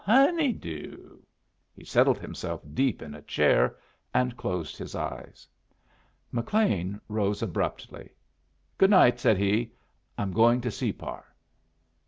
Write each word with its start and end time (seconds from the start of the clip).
Honey 0.03 0.51
doo." 0.51 1.21
He 1.75 1.83
settled 1.85 2.17
himself 2.17 2.61
deep 2.73 3.03
in 3.03 3.13
a 3.13 3.21
chair, 3.21 3.77
and 4.15 4.35
closed 4.35 4.75
his 4.75 4.95
eyes. 4.95 5.47
McLean 6.31 6.99
rose 7.07 7.43
abruptly. 7.43 8.09
"Good 8.79 8.89
night," 8.89 9.19
said 9.19 9.37
he. 9.37 9.73
"I'm 10.17 10.31
going 10.33 10.59
to 10.61 10.71
Separ." 10.71 11.23